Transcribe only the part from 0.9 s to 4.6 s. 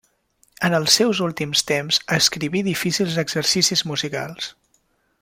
seus últims temps escriví difícils exercicis musicals.